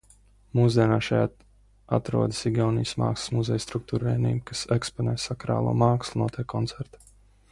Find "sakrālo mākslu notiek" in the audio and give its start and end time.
5.27-6.53